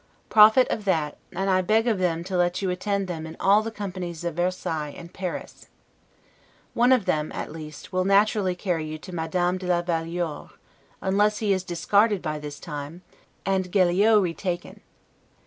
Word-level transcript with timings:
Profit 0.29 0.67
of 0.69 0.83
that, 0.85 1.15
and 1.31 1.67
beg 1.67 1.87
of 1.87 1.99
them 1.99 2.23
to 2.23 2.35
let 2.35 2.59
you 2.59 2.71
attend 2.71 3.07
them 3.07 3.27
in 3.27 3.37
all 3.39 3.61
the 3.61 3.69
companies 3.69 4.23
of 4.23 4.33
Versailles 4.33 4.95
and 4.97 5.13
Paris. 5.13 5.67
One 6.73 6.91
of 6.91 7.05
them, 7.05 7.31
at 7.33 7.51
least, 7.51 7.93
will 7.93 8.03
naturally 8.03 8.55
carry 8.55 8.83
you 8.83 8.97
to 8.97 9.13
Madame 9.13 9.59
de 9.59 9.67
la 9.67 9.83
Valiores, 9.83 10.53
unless 11.01 11.37
he 11.37 11.53
is 11.53 11.63
discarded 11.63 12.23
by 12.23 12.39
this 12.39 12.59
time, 12.59 13.03
and 13.45 13.71
Gelliot 13.71 13.73
[A 13.73 13.73
famous 13.73 13.73
opera 13.75 13.97
singer 14.01 14.09
at 14.09 14.11
Paris.] 14.39 14.61
retaken. 14.63 14.81